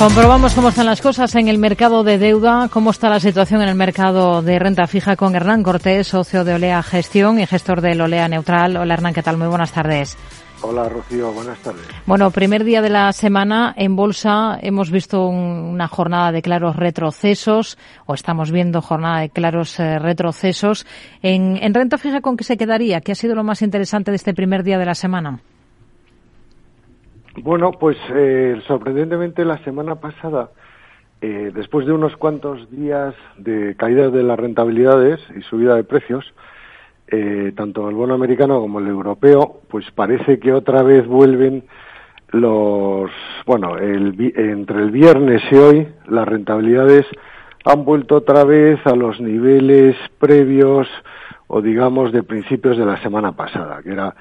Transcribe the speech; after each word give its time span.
Comprobamos 0.00 0.54
cómo 0.54 0.68
están 0.68 0.86
las 0.86 1.00
cosas 1.00 1.34
en 1.34 1.48
el 1.48 1.58
mercado 1.58 2.04
de 2.04 2.18
deuda, 2.18 2.68
cómo 2.72 2.90
está 2.90 3.08
la 3.08 3.18
situación 3.18 3.62
en 3.62 3.68
el 3.68 3.74
mercado 3.74 4.42
de 4.42 4.56
renta 4.60 4.86
fija 4.86 5.16
con 5.16 5.34
Hernán 5.34 5.64
Cortés, 5.64 6.06
socio 6.06 6.44
de 6.44 6.54
Olea 6.54 6.84
Gestión 6.84 7.40
y 7.40 7.46
gestor 7.46 7.80
del 7.80 8.00
Olea 8.00 8.28
Neutral. 8.28 8.76
Hola 8.76 8.94
Hernán, 8.94 9.12
¿qué 9.12 9.24
tal? 9.24 9.38
Muy 9.38 9.48
buenas 9.48 9.72
tardes. 9.72 10.16
Hola 10.62 10.88
Rocío, 10.88 11.32
buenas 11.32 11.58
tardes. 11.58 11.82
Bueno, 12.06 12.30
primer 12.30 12.62
día 12.62 12.80
de 12.80 12.90
la 12.90 13.12
semana 13.12 13.74
en 13.76 13.96
bolsa 13.96 14.56
hemos 14.62 14.92
visto 14.92 15.26
una 15.26 15.88
jornada 15.88 16.30
de 16.30 16.42
claros 16.42 16.76
retrocesos 16.76 17.76
o 18.06 18.14
estamos 18.14 18.52
viendo 18.52 18.80
jornada 18.80 19.22
de 19.22 19.30
claros 19.30 19.80
eh, 19.80 19.98
retrocesos. 19.98 20.86
En, 21.22 21.58
en 21.60 21.74
renta 21.74 21.98
fija, 21.98 22.20
¿con 22.20 22.36
qué 22.36 22.44
se 22.44 22.56
quedaría? 22.56 23.00
¿Qué 23.00 23.10
ha 23.10 23.16
sido 23.16 23.34
lo 23.34 23.42
más 23.42 23.62
interesante 23.62 24.12
de 24.12 24.16
este 24.16 24.32
primer 24.32 24.62
día 24.62 24.78
de 24.78 24.86
la 24.86 24.94
semana? 24.94 25.40
Bueno, 27.42 27.72
pues 27.72 27.96
eh, 28.14 28.60
sorprendentemente 28.66 29.44
la 29.44 29.58
semana 29.64 29.96
pasada, 29.96 30.50
eh, 31.20 31.50
después 31.54 31.86
de 31.86 31.92
unos 31.92 32.16
cuantos 32.16 32.70
días 32.70 33.14
de 33.36 33.74
caída 33.76 34.08
de 34.10 34.22
las 34.22 34.38
rentabilidades 34.38 35.20
y 35.36 35.42
subida 35.42 35.76
de 35.76 35.84
precios, 35.84 36.24
eh, 37.08 37.52
tanto 37.56 37.88
el 37.88 37.94
bono 37.94 38.14
americano 38.14 38.60
como 38.60 38.80
el 38.80 38.88
europeo, 38.88 39.60
pues 39.68 39.90
parece 39.92 40.38
que 40.38 40.52
otra 40.52 40.82
vez 40.82 41.06
vuelven 41.06 41.64
los, 42.30 43.10
bueno, 43.46 43.78
el, 43.78 44.14
entre 44.36 44.82
el 44.82 44.90
viernes 44.90 45.42
y 45.50 45.56
hoy 45.56 45.88
las 46.06 46.28
rentabilidades 46.28 47.06
han 47.64 47.84
vuelto 47.84 48.16
otra 48.16 48.44
vez 48.44 48.78
a 48.86 48.94
los 48.94 49.20
niveles 49.20 49.96
previos 50.18 50.86
o 51.46 51.62
digamos 51.62 52.12
de 52.12 52.22
principios 52.22 52.76
de 52.76 52.84
la 52.84 53.00
semana 53.02 53.32
pasada, 53.32 53.82
que 53.82 53.92
era 53.92 54.14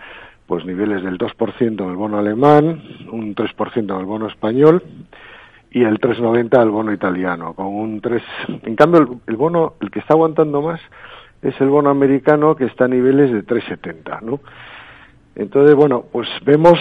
pues 0.47 0.65
niveles 0.65 1.03
del 1.03 1.17
2% 1.17 1.75
del 1.75 1.95
bono 1.95 2.17
alemán, 2.17 2.81
un 3.11 3.35
3% 3.35 3.97
del 3.97 4.05
bono 4.05 4.27
español 4.27 4.81
y 5.71 5.83
el 5.83 5.99
3,90 5.99 6.59
del 6.59 6.69
bono 6.69 6.93
italiano, 6.93 7.53
con 7.53 7.67
un 7.67 7.99
3. 7.99 8.23
En 8.63 8.75
cambio, 8.77 9.19
el, 9.27 9.35
bono, 9.35 9.73
el 9.81 9.91
que 9.91 9.99
está 9.99 10.13
aguantando 10.13 10.61
más 10.61 10.79
es 11.41 11.59
el 11.59 11.67
bono 11.67 11.89
americano 11.89 12.55
que 12.55 12.65
está 12.65 12.85
a 12.85 12.87
niveles 12.87 13.31
de 13.31 13.45
3,70, 13.45 14.21
¿no? 14.21 14.39
Entonces, 15.35 15.75
bueno, 15.75 16.05
pues 16.11 16.29
vemos 16.45 16.79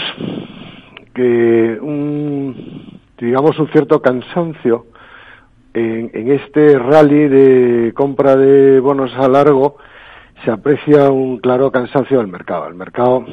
que 1.12 1.77
un, 1.83 3.01
digamos, 3.19 3.58
un 3.58 3.69
cierto 3.69 4.01
cansancio 4.01 4.86
en, 5.75 6.11
en 6.14 6.30
este 6.30 6.78
rally 6.78 7.28
de 7.28 7.92
compra 7.95 8.36
de 8.36 8.78
bonos 8.80 9.12
a 9.14 9.28
largo 9.28 9.77
se 10.45 10.51
aprecia 10.51 11.11
un 11.11 11.39
claro 11.39 11.70
cansancio 11.70 12.19
del 12.19 12.29
mercado. 12.29 12.67
El 12.69 12.75
mercado, 12.75 13.25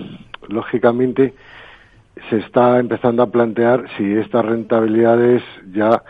lógicamente, 0.48 1.34
se 2.30 2.38
está 2.38 2.80
empezando 2.80 3.24
a 3.24 3.32
plantear 3.32 3.86
si 3.98 4.14
estas 4.14 4.46
rentabilidades 4.46 5.44
ya 5.72 6.04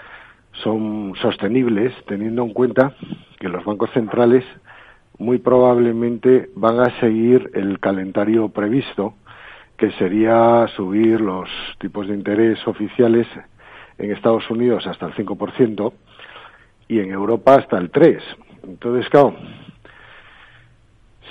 son 0.64 1.14
sostenibles, 1.22 1.94
teniendo 2.08 2.44
en 2.44 2.54
cuenta 2.54 2.94
que 3.40 3.50
los 3.50 3.64
bancos 3.66 3.90
centrales 3.92 4.44
muy 5.18 5.40
probablemente 5.40 6.50
van 6.56 6.80
a 6.80 7.00
seguir 7.00 7.50
el 7.54 7.80
calendario 7.80 8.50
previsto, 8.50 9.16
que 9.78 9.92
sería 9.94 10.68
subir 10.76 11.22
los 11.22 11.50
tipos 11.80 12.08
de 12.08 12.14
interés 12.14 12.66
oficiales 12.68 13.28
en 13.98 14.12
Estados 14.12 14.50
Unidos 14.50 14.86
hasta 14.88 15.08
el 15.08 15.14
5% 15.14 15.94
y 16.88 17.00
en 17.00 17.12
Europa 17.12 17.56
hasta 17.56 17.78
el 17.78 17.92
3%. 17.92 18.22
Entonces, 18.64 19.10
claro, 19.10 19.36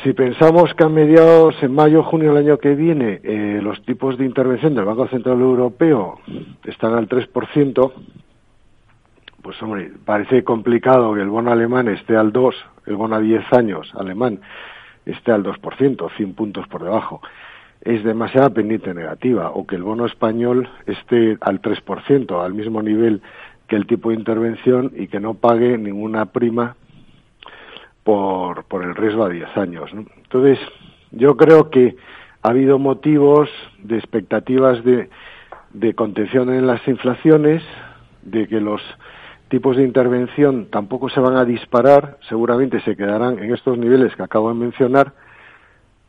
si 0.03 0.13
pensamos 0.15 0.75
que 0.75 0.85
a 0.85 0.89
mediados, 0.89 1.55
en 1.63 1.75
mayo, 1.75 2.03
junio 2.03 2.35
del 2.35 2.45
año 2.45 2.59
que 2.59 2.75
viene, 2.75 3.21
eh, 3.23 3.61
los 3.63 3.81
tipos 3.85 4.19
de 4.19 4.25
intervención 4.25 4.75
del 4.75 4.85
Banco 4.85 5.07
Central 5.07 5.41
Europeo 5.41 6.19
están 6.65 6.95
al 6.95 7.09
3%, 7.09 7.93
pues 9.43 9.63
hombre, 9.63 9.93
parece 10.05 10.43
complicado 10.43 11.15
que 11.15 11.21
el 11.21 11.29
bono 11.29 11.53
alemán 11.53 11.89
esté 11.89 12.17
al 12.17 12.33
2, 12.33 12.55
el 12.87 12.97
bono 12.97 13.17
a 13.17 13.21
10 13.21 13.53
años 13.53 13.93
alemán 13.95 14.41
esté 15.07 15.31
al 15.31 15.45
2%, 15.45 16.11
100 16.17 16.35
puntos 16.35 16.67
por 16.67 16.83
debajo. 16.83 17.21
Es 17.81 18.03
demasiada 18.03 18.51
pendiente 18.51 18.95
negativa, 18.95 19.51
o 19.51 19.67
que 19.67 19.77
el 19.77 19.83
bono 19.83 20.07
español 20.07 20.69
esté 20.87 21.37
al 21.41 21.61
3%, 21.61 22.45
al 22.45 22.55
mismo 22.55 22.83
nivel 22.83 23.23
que 23.69 23.77
el 23.77 23.87
tipo 23.87 24.11
de 24.11 24.17
intervención 24.17 24.93
y 24.97 25.07
que 25.07 25.21
no 25.21 25.35
pague 25.35 25.79
ninguna 25.79 26.27
prima 26.27 26.77
por, 28.05 28.65
por 28.65 28.83
el 28.85 28.95
riesgo 28.95 29.25
a 29.25 29.29
10 29.29 29.57
años. 29.57 29.91
Entonces, 29.93 30.59
yo 31.11 31.37
creo 31.37 31.71
que 31.71 31.97
ha 32.43 32.49
habido 32.49 32.79
motivos 32.79 33.49
de 33.79 33.99
expectativas 33.99 34.83
de, 34.85 35.09
de 35.73 35.95
contención 35.95 36.53
en 36.53 36.67
las 36.67 36.87
inflaciones, 36.89 37.63
de 38.23 38.47
que 38.49 38.61
los 38.61 38.81
tipos 39.49 39.77
de 39.77 39.85
intervención 39.85 40.67
tampoco 40.71 41.09
se 41.11 41.21
van 41.21 41.37
a 41.37 41.45
disparar, 41.45 42.19
seguramente 42.29 42.81
se 42.81 42.97
quedarán 42.97 43.39
en 43.39 43.53
estos 43.53 43.77
niveles 43.77 44.15
que 44.17 44.23
acabo 44.23 44.49
de 44.49 44.55
mencionar, 44.55 45.13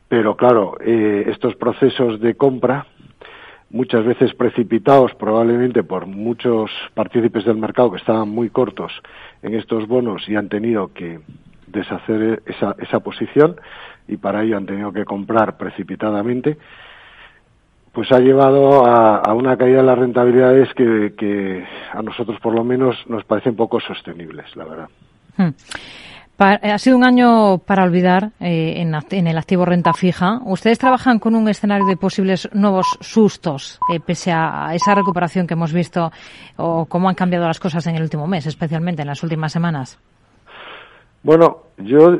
pero 0.08 0.38
claro, 0.38 0.78
eh, 0.80 1.26
estos 1.28 1.56
procesos 1.56 2.22
de 2.22 2.36
compra, 2.36 2.86
muchas 3.70 4.06
veces 4.06 4.34
precipitados 4.36 5.14
probablemente 5.16 5.84
por 5.84 6.06
muchos 6.06 6.70
partícipes 6.94 7.44
del 7.44 7.58
mercado 7.58 7.92
que 7.92 7.98
estaban 7.98 8.30
muy 8.30 8.50
cortos 8.50 8.94
en 9.42 9.56
estos 9.56 9.88
bonos 9.88 10.30
y 10.30 10.36
han 10.36 10.48
tenido 10.48 10.94
que, 10.94 11.20
deshacer 11.74 12.42
esa, 12.46 12.76
esa 12.80 13.00
posición 13.02 13.58
y 14.08 14.18
para 14.18 14.44
ello 14.44 14.58
han 14.58 14.66
tenido 14.66 14.92
que 14.92 15.06
comprar 15.06 15.58
precipitadamente, 15.58 16.58
pues 17.94 18.12
ha 18.12 18.20
llevado 18.20 18.86
a, 18.86 19.34
una 19.34 19.56
caída 19.56 19.78
de 19.78 19.84
las 19.84 19.98
rentabilidades 19.98 20.70
que, 20.74 21.64
a 21.94 22.02
nosotros 22.02 22.40
por 22.42 22.56
lo 22.56 22.64
menos 22.64 22.96
nos 23.08 23.24
parecen 23.24 23.56
poco 23.56 23.80
sostenibles, 23.80 24.56
la 24.56 24.66
verdad. 24.66 24.90
Hmm. 25.38 25.50
Ha 26.40 26.78
sido 26.80 26.98
un 26.98 27.06
año 27.06 27.60
para 27.60 27.84
olvidar 27.84 28.32
eh, 28.40 28.82
en, 28.82 28.94
en, 29.12 29.28
el 29.28 29.38
activo 29.38 29.66
renta 29.66 29.94
fija. 29.94 30.40
Ustedes 30.44 30.80
trabajan 30.80 31.20
con 31.20 31.36
un 31.36 31.48
escenario 31.48 31.86
de 31.86 31.96
posibles 31.96 32.50
nuevos 32.54 32.98
sustos, 33.00 33.80
eh, 33.94 34.00
pese 34.00 34.32
a 34.32 34.72
esa 34.74 34.96
recuperación 34.96 35.46
que 35.46 35.54
hemos 35.54 35.72
visto 35.72 36.12
o 36.58 36.86
cómo 36.88 37.08
han 37.08 37.16
cambiado 37.16 37.46
las 37.46 37.60
cosas 37.60 37.86
en 37.88 37.96
el 37.96 38.02
último 38.02 38.28
mes, 38.28 38.48
especialmente 38.48 39.04
en 39.04 39.10
las 39.10 39.22
últimas 39.24 39.54
semanas. 39.54 40.00
Bueno, 41.24 41.64
yo 41.78 42.20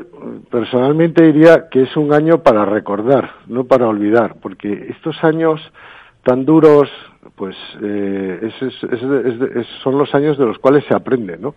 personalmente 0.50 1.24
diría 1.24 1.68
que 1.68 1.82
es 1.82 1.94
un 1.94 2.14
año 2.14 2.42
para 2.42 2.64
recordar, 2.64 3.32
no 3.46 3.64
para 3.64 3.86
olvidar, 3.86 4.36
porque 4.40 4.86
estos 4.88 5.22
años 5.22 5.60
tan 6.22 6.46
duros, 6.46 6.88
pues 7.36 7.54
eh, 7.82 8.50
son 9.82 9.98
los 9.98 10.14
años 10.14 10.38
de 10.38 10.46
los 10.46 10.58
cuales 10.58 10.84
se 10.88 10.94
aprende, 10.94 11.36
¿no? 11.36 11.54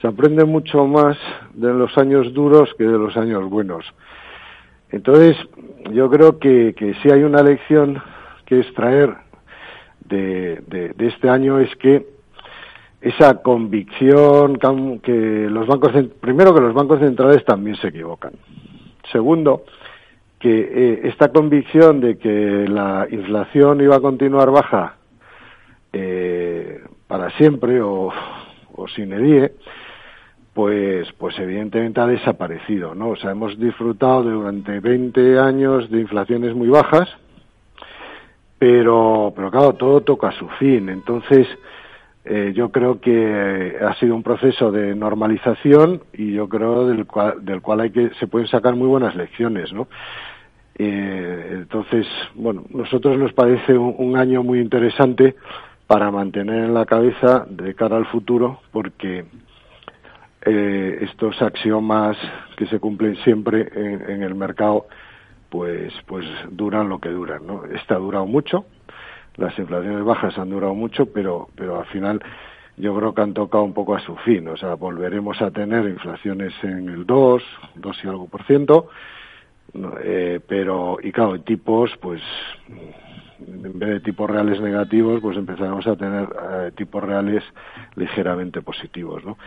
Se 0.00 0.08
aprende 0.08 0.46
mucho 0.46 0.86
más 0.86 1.18
de 1.52 1.70
los 1.74 1.98
años 1.98 2.32
duros 2.32 2.70
que 2.78 2.84
de 2.84 2.98
los 2.98 3.14
años 3.18 3.50
buenos. 3.50 3.84
Entonces, 4.90 5.36
yo 5.92 6.08
creo 6.08 6.38
que, 6.38 6.74
que 6.74 6.94
si 7.02 7.10
hay 7.10 7.24
una 7.24 7.42
lección 7.42 8.02
que 8.46 8.60
extraer 8.60 9.14
de, 10.06 10.62
de 10.96 11.06
este 11.06 11.28
año 11.28 11.58
es 11.58 11.76
que 11.76 12.19
esa 13.00 13.42
convicción 13.42 14.58
que 15.02 15.48
los 15.50 15.66
bancos 15.66 15.92
primero 16.20 16.54
que 16.54 16.60
los 16.60 16.74
bancos 16.74 17.00
centrales 17.00 17.44
también 17.44 17.76
se 17.76 17.88
equivocan. 17.88 18.32
Segundo 19.10 19.64
que 20.38 20.50
eh, 20.50 21.00
esta 21.04 21.30
convicción 21.30 22.00
de 22.00 22.18
que 22.18 22.66
la 22.68 23.06
inflación 23.10 23.80
iba 23.80 23.96
a 23.96 24.00
continuar 24.00 24.50
baja 24.50 24.96
eh, 25.92 26.82
para 27.06 27.30
siempre 27.36 27.80
o, 27.80 28.12
o 28.74 28.88
sin 28.88 29.12
edie 29.12 29.52
pues 30.54 31.08
pues 31.18 31.38
evidentemente 31.38 32.00
ha 32.00 32.06
desaparecido 32.06 32.94
no 32.94 33.10
o 33.10 33.16
sea 33.16 33.30
hemos 33.30 33.58
disfrutado 33.58 34.22
durante 34.22 34.80
20 34.80 35.38
años 35.38 35.90
de 35.90 36.00
inflaciones 36.00 36.54
muy 36.54 36.68
bajas 36.68 37.08
pero 38.60 39.32
pero 39.34 39.50
claro 39.50 39.72
todo 39.72 40.02
toca 40.02 40.30
su 40.32 40.46
fin. 40.60 40.90
Entonces 40.90 41.48
eh, 42.24 42.52
yo 42.54 42.70
creo 42.70 43.00
que 43.00 43.76
ha 43.80 43.94
sido 43.94 44.14
un 44.14 44.22
proceso 44.22 44.70
de 44.70 44.94
normalización 44.94 46.02
y 46.12 46.32
yo 46.32 46.48
creo 46.48 46.86
del 46.86 47.06
cual, 47.06 47.44
del 47.44 47.62
cual 47.62 47.80
hay 47.80 47.90
que 47.90 48.10
se 48.20 48.26
pueden 48.26 48.46
sacar 48.48 48.76
muy 48.76 48.88
buenas 48.88 49.14
lecciones, 49.16 49.72
¿no? 49.72 49.88
Eh, 50.82 51.48
entonces, 51.52 52.06
bueno, 52.34 52.64
nosotros 52.70 53.18
nos 53.18 53.34
parece 53.34 53.76
un, 53.76 54.16
año 54.16 54.42
muy 54.42 54.60
interesante 54.60 55.36
para 55.86 56.10
mantener 56.10 56.64
en 56.64 56.72
la 56.72 56.86
cabeza 56.86 57.46
de 57.50 57.74
cara 57.74 57.98
al 57.98 58.06
futuro, 58.06 58.60
porque 58.72 59.26
eh, 60.46 60.98
estos 61.02 61.42
axiomas 61.42 62.16
que 62.56 62.66
se 62.66 62.78
cumplen 62.78 63.16
siempre 63.16 63.68
en, 63.74 64.22
el 64.22 64.34
mercado, 64.34 64.86
pues, 65.50 65.92
pues 66.06 66.24
duran 66.50 66.88
lo 66.88 66.98
que 66.98 67.10
duran, 67.10 67.46
¿no? 67.46 67.66
Esta 67.66 67.96
ha 67.96 67.98
durado 67.98 68.24
mucho, 68.24 68.64
las 69.36 69.58
inflaciones 69.58 70.04
bajas 70.04 70.38
han 70.38 70.50
durado 70.50 70.74
mucho, 70.74 71.06
pero, 71.06 71.48
pero 71.54 71.78
al 71.78 71.86
final 71.86 72.22
yo 72.76 72.96
creo 72.96 73.14
que 73.14 73.22
han 73.22 73.34
tocado 73.34 73.64
un 73.64 73.74
poco 73.74 73.94
a 73.94 74.00
su 74.00 74.16
fin. 74.16 74.48
O 74.48 74.56
sea, 74.56 74.74
volveremos 74.74 75.40
a 75.42 75.50
tener 75.50 75.86
inflaciones 75.86 76.52
en 76.62 76.88
el 76.88 77.06
2, 77.06 77.42
2 77.76 78.04
y 78.04 78.08
algo 78.08 78.26
por 78.26 78.44
ciento, 78.44 78.88
eh, 80.02 80.40
pero, 80.46 80.98
y 81.02 81.12
claro, 81.12 81.40
tipos, 81.40 81.90
pues 82.00 82.20
en 83.40 83.78
vez 83.78 83.88
de 83.88 84.00
tipos 84.00 84.28
reales 84.28 84.60
negativos, 84.60 85.20
pues 85.20 85.36
empezaremos 85.36 85.86
a 85.86 85.96
tener 85.96 86.28
eh, 86.28 86.72
tipos 86.76 87.02
reales 87.02 87.42
ligeramente 87.96 88.62
positivos, 88.62 89.24
¿no? 89.24 89.38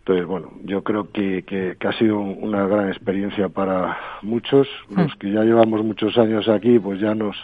Entonces, 0.00 0.26
bueno, 0.26 0.50
yo 0.64 0.84
creo 0.84 1.10
que, 1.10 1.44
que, 1.44 1.78
ha 1.88 1.92
sido 1.94 2.18
una 2.18 2.66
gran 2.66 2.88
experiencia 2.88 3.48
para 3.48 3.96
muchos. 4.20 4.68
Hmm. 4.90 5.00
Los 5.00 5.16
que 5.16 5.32
ya 5.32 5.44
llevamos 5.44 5.82
muchos 5.82 6.18
años 6.18 6.46
aquí, 6.46 6.78
pues 6.78 7.00
ya 7.00 7.14
nos 7.14 7.34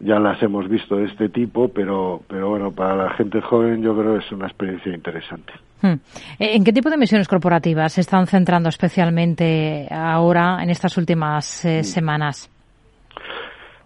ya 0.00 0.18
las 0.18 0.42
hemos 0.42 0.68
visto 0.68 0.96
de 0.96 1.06
este 1.06 1.28
tipo, 1.28 1.68
pero, 1.68 2.22
pero 2.28 2.50
bueno, 2.50 2.72
para 2.72 2.96
la 2.96 3.10
gente 3.14 3.40
joven 3.40 3.82
yo 3.82 3.96
creo 3.96 4.14
que 4.18 4.24
es 4.24 4.32
una 4.32 4.46
experiencia 4.46 4.94
interesante. 4.94 5.52
Hmm. 5.82 5.94
¿En 6.38 6.64
qué 6.64 6.72
tipo 6.72 6.90
de 6.90 6.96
misiones 6.96 7.28
corporativas 7.28 7.92
se 7.92 8.00
están 8.00 8.26
centrando 8.26 8.68
especialmente 8.68 9.86
ahora 9.90 10.62
en 10.62 10.70
estas 10.70 10.96
últimas 10.98 11.64
eh, 11.64 11.80
hmm. 11.80 11.84
semanas? 11.84 12.50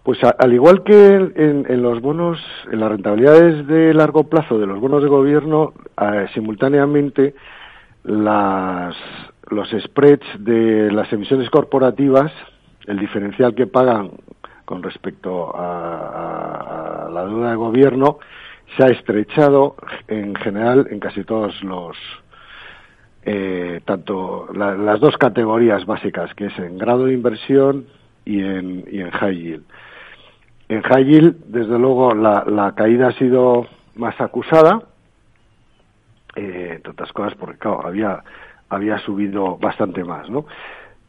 Pues 0.03 0.19
al 0.21 0.53
igual 0.53 0.83
que 0.83 1.15
en, 1.15 1.81
los 1.81 2.01
bonos, 2.01 2.37
en 2.69 2.81
las 2.81 2.91
rentabilidades 2.91 3.65
de 3.67 3.93
largo 3.93 4.25
plazo 4.25 4.59
de 4.59 4.67
los 4.67 4.81
bonos 4.81 5.01
de 5.01 5.07
gobierno, 5.07 5.71
eh, 5.99 6.25
simultáneamente 6.33 7.33
las, 8.03 8.95
los 9.49 9.69
spreads 9.69 10.25
de 10.39 10.91
las 10.91 11.11
emisiones 11.13 11.49
corporativas, 11.49 12.33
el 12.85 12.99
diferencial 12.99 13.55
que 13.55 13.65
pagan 13.65 14.11
con 14.73 14.81
respecto 14.81 15.51
a, 15.53 17.07
la 17.13 17.25
deuda 17.25 17.51
de 17.51 17.55
gobierno, 17.55 18.17
se 18.75 18.83
ha 18.83 18.87
estrechado 18.87 19.75
en 20.07 20.33
general 20.33 20.87
en 20.89 20.99
casi 20.99 21.23
todos 21.23 21.63
los, 21.63 21.95
eh, 23.23 23.81
tanto 23.85 24.47
las 24.51 24.99
dos 24.99 25.15
categorías 25.17 25.85
básicas, 25.85 26.33
que 26.33 26.47
es 26.47 26.57
en 26.57 26.79
grado 26.79 27.05
de 27.05 27.13
inversión 27.13 27.85
y 28.25 28.41
en, 28.41 28.83
y 28.91 29.01
en 29.01 29.11
high 29.11 29.37
yield. 29.37 29.63
En 30.69 30.81
high 30.81 31.05
yield, 31.05 31.35
desde 31.45 31.77
luego, 31.77 32.15
la, 32.15 32.43
la 32.47 32.73
caída 32.73 33.09
ha 33.09 33.13
sido 33.13 33.67
más 33.93 34.19
acusada, 34.19 34.81
eh, 36.35 36.81
otras 36.89 37.13
cosas 37.13 37.35
porque, 37.35 37.59
claro, 37.59 37.85
había, 37.85 38.23
había 38.69 38.97
subido 38.97 39.55
bastante 39.57 40.03
más, 40.03 40.31
¿no? 40.31 40.47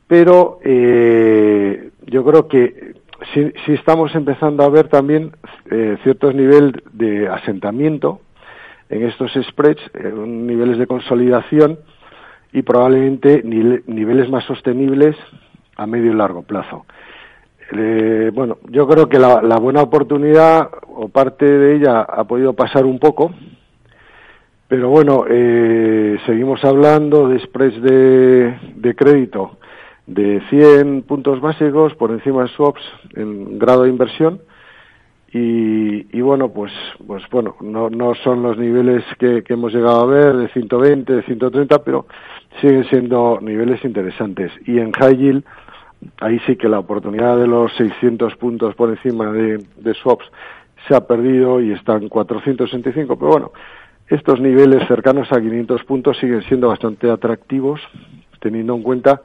Pero 0.06 0.58
eh, 0.62 1.90
yo 2.06 2.24
creo 2.24 2.46
que 2.46 2.83
sí, 3.32 3.52
sí, 3.64 3.72
estamos 3.72 4.14
empezando 4.14 4.64
a 4.64 4.68
ver 4.68 4.88
también 4.88 5.32
eh, 5.70 5.96
ciertos 6.02 6.34
niveles 6.34 6.72
de 6.92 7.28
asentamiento 7.28 8.20
en 8.88 9.06
estos 9.06 9.32
spreads, 9.48 9.80
en 9.94 10.46
niveles 10.46 10.78
de 10.78 10.86
consolidación 10.86 11.78
y 12.52 12.62
probablemente 12.62 13.42
niveles 13.42 14.28
más 14.28 14.44
sostenibles 14.44 15.16
a 15.76 15.86
medio 15.86 16.12
y 16.12 16.14
largo 16.14 16.42
plazo. 16.42 16.86
Eh, 17.72 18.30
bueno, 18.32 18.58
yo 18.68 18.86
creo 18.86 19.08
que 19.08 19.18
la, 19.18 19.40
buena 19.58 19.82
oportunidad 19.82 20.68
o 20.94 21.08
parte 21.08 21.46
de 21.46 21.76
ella 21.76 22.02
ha 22.02 22.24
podido 22.24 22.52
pasar 22.52 22.84
un 22.84 22.98
poco, 22.98 23.32
pero 24.68 24.90
bueno, 24.90 25.24
eh, 25.28 26.18
seguimos 26.26 26.64
hablando 26.64 27.28
de 27.28 27.40
spreads 27.40 27.82
de, 27.82 28.58
de, 28.76 28.94
crédito 28.94 29.58
de 30.06 30.42
100 30.50 31.02
puntos 31.02 31.40
básicos 31.40 31.94
por 31.94 32.10
encima 32.10 32.42
de 32.42 32.48
swaps 32.48 32.82
en 33.14 33.58
grado 33.58 33.84
de 33.84 33.90
inversión 33.90 34.40
y, 35.36 36.20
bueno, 36.20 36.50
pues, 36.50 36.70
pues 37.04 37.24
bueno, 37.28 37.56
no, 37.60 37.90
no 37.90 38.14
son 38.14 38.40
los 38.44 38.56
niveles 38.56 39.02
que, 39.18 39.42
que 39.42 39.54
hemos 39.54 39.74
llegado 39.74 40.02
a 40.02 40.06
ver 40.06 40.36
de 40.36 40.48
120, 40.50 41.12
de 41.12 41.22
130, 41.24 41.82
pero 41.82 42.06
siguen 42.60 42.84
siendo 42.84 43.40
niveles 43.42 43.84
interesantes. 43.84 44.52
Y 44.64 44.78
en 44.78 44.92
high 44.92 45.16
yield 45.16 45.44
ahí 46.20 46.38
sí 46.46 46.56
que 46.56 46.68
la 46.68 46.78
oportunidad 46.78 47.36
de 47.36 47.46
los 47.46 47.72
600 47.76 48.36
puntos 48.36 48.74
por 48.74 48.90
encima 48.90 49.32
de, 49.32 49.94
swaps 49.94 50.26
se 50.86 50.94
ha 50.94 51.06
perdido 51.06 51.60
y 51.60 51.72
están 51.72 52.08
465, 52.08 53.16
pero 53.18 53.30
bueno, 53.30 53.52
estos 54.08 54.40
niveles 54.40 54.86
cercanos 54.86 55.32
a 55.32 55.40
500 55.40 55.84
puntos 55.84 56.18
siguen 56.18 56.42
siendo 56.42 56.68
bastante 56.68 57.10
atractivos, 57.10 57.80
teniendo 58.40 58.74
en 58.74 58.82
cuenta 58.82 59.22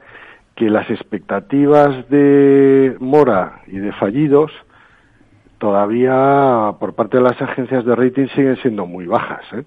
que 0.60 0.68
las 0.68 0.90
expectativas 0.90 2.06
de 2.10 2.94
mora 3.00 3.62
y 3.66 3.78
de 3.78 3.92
fallidos 3.92 4.52
todavía 5.56 6.74
por 6.78 6.92
parte 6.92 7.16
de 7.16 7.22
las 7.22 7.40
agencias 7.40 7.82
de 7.86 7.96
rating 7.96 8.26
siguen 8.34 8.58
siendo 8.58 8.84
muy 8.84 9.06
bajas. 9.06 9.40
¿eh? 9.54 9.64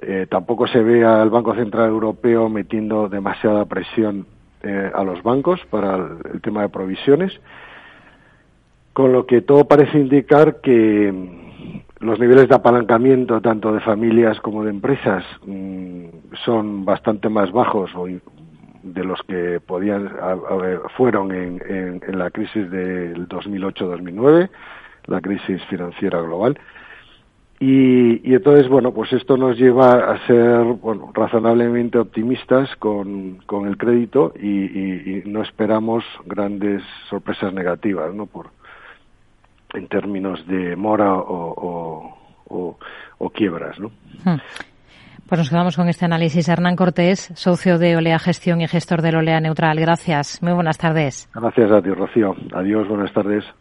Eh, 0.00 0.26
tampoco 0.30 0.66
se 0.66 0.82
ve 0.82 1.04
al 1.04 1.28
Banco 1.28 1.54
Central 1.54 1.90
Europeo 1.90 2.48
metiendo 2.48 3.10
demasiada 3.10 3.66
presión 3.66 4.24
eh, 4.62 4.90
a 4.94 5.04
los 5.04 5.22
bancos 5.22 5.60
para 5.68 5.96
el, 6.32 6.40
tema 6.40 6.62
de 6.62 6.70
provisiones, 6.70 7.38
con 8.94 9.12
lo 9.12 9.26
que 9.26 9.42
todo 9.42 9.66
parece 9.66 9.98
indicar 9.98 10.62
que 10.62 11.12
los 12.00 12.18
niveles 12.18 12.48
de 12.48 12.54
apalancamiento 12.54 13.42
tanto 13.42 13.74
de 13.74 13.80
familias 13.80 14.40
como 14.40 14.64
de 14.64 14.70
empresas 14.70 15.22
mm, 15.44 16.06
son 16.46 16.86
bastante 16.86 17.28
más 17.28 17.52
bajos 17.52 17.90
de 18.82 19.04
los 19.04 19.20
que 19.22 19.60
podían 19.60 20.10
fueron 20.96 21.32
en, 21.32 22.00
en 22.06 22.18
la 22.18 22.30
crisis 22.30 22.70
del 22.70 23.28
2008-2009, 23.28 24.50
la 25.06 25.20
crisis 25.20 25.62
financiera 25.66 26.20
global 26.20 26.58
y, 27.64 28.34
entonces, 28.34 28.68
bueno, 28.68 28.92
pues 28.92 29.12
esto 29.12 29.36
nos 29.36 29.56
lleva 29.56 30.10
a 30.10 30.26
ser, 30.26 30.64
bueno, 30.64 31.12
razonablemente 31.14 31.96
optimistas 31.96 32.68
con, 32.80 33.36
con 33.46 33.68
el 33.68 33.76
crédito 33.76 34.32
y, 34.36 35.22
no 35.26 35.42
esperamos 35.42 36.02
grandes 36.26 36.82
sorpresas 37.08 37.54
negativas, 37.54 38.12
¿no? 38.12 38.26
Por, 38.26 38.50
en 39.74 39.86
términos 39.86 40.44
de 40.48 40.74
mora 40.74 41.14
o, 41.14 42.16
o, 42.48 43.30
quiebras, 43.30 43.78
¿no? 43.78 43.92
Hmm. 44.24 44.40
Pues 45.32 45.40
nos 45.40 45.48
quedamos 45.48 45.76
con 45.76 45.88
este 45.88 46.04
análisis. 46.04 46.46
Hernán 46.46 46.76
Cortés, 46.76 47.32
socio 47.34 47.78
de 47.78 47.96
Olea 47.96 48.18
Gestión 48.18 48.60
y 48.60 48.68
gestor 48.68 49.00
del 49.00 49.16
Olea 49.16 49.40
Neutral. 49.40 49.80
Gracias. 49.80 50.42
Muy 50.42 50.52
buenas 50.52 50.76
tardes. 50.76 51.26
Gracias 51.32 51.72
a 51.72 51.80
ti, 51.80 51.88
Rocío. 51.88 52.34
Adiós, 52.52 52.86
buenas 52.86 53.10
tardes. 53.14 53.42